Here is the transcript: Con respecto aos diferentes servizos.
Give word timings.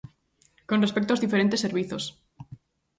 Con 0.69 0.81
respecto 0.85 1.09
aos 1.11 1.23
diferentes 1.25 1.63
servizos. 1.65 2.03